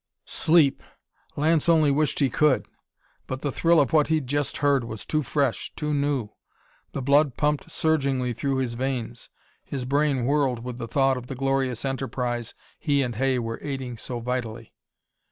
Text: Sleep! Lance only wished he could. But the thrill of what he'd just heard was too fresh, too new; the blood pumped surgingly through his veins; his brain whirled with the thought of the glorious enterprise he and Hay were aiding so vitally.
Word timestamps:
Sleep! 0.25 0.81
Lance 1.35 1.69
only 1.69 1.91
wished 1.91 2.17
he 2.21 2.31
could. 2.31 2.67
But 3.27 3.41
the 3.43 3.51
thrill 3.51 3.79
of 3.79 3.93
what 3.93 4.07
he'd 4.07 4.25
just 4.25 4.57
heard 4.57 4.83
was 4.83 5.05
too 5.05 5.21
fresh, 5.21 5.71
too 5.75 5.93
new; 5.93 6.31
the 6.91 7.03
blood 7.03 7.37
pumped 7.37 7.69
surgingly 7.71 8.33
through 8.33 8.55
his 8.57 8.73
veins; 8.73 9.29
his 9.63 9.85
brain 9.85 10.25
whirled 10.25 10.63
with 10.63 10.79
the 10.79 10.87
thought 10.87 11.17
of 11.17 11.27
the 11.27 11.35
glorious 11.35 11.85
enterprise 11.85 12.55
he 12.79 13.03
and 13.03 13.17
Hay 13.17 13.37
were 13.37 13.59
aiding 13.61 13.95
so 13.95 14.19
vitally. 14.19 14.73